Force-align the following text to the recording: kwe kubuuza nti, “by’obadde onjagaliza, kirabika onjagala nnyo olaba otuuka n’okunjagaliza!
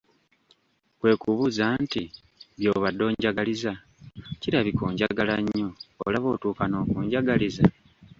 kwe 0.99 1.11
kubuuza 1.21 1.65
nti, 1.83 2.03
“by’obadde 2.57 3.01
onjagaliza, 3.09 3.71
kirabika 4.41 4.81
onjagala 4.89 5.35
nnyo 5.43 5.67
olaba 6.05 6.27
otuuka 6.35 6.63
n’okunjagaliza! 6.67 7.65